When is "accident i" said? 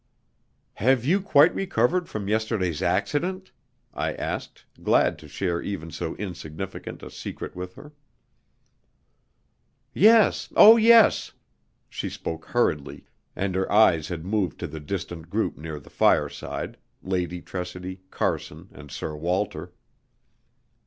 2.81-4.15